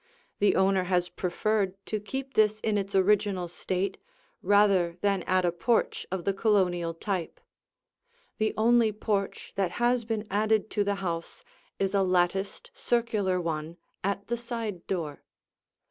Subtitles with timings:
[0.39, 3.99] The owner has preferred to keep this in its original state,
[4.41, 7.39] rather than add a porch of the Colonial type.
[8.39, 11.43] The only porch that has been added to the house
[11.77, 15.21] is a latticed, circular one at the side door.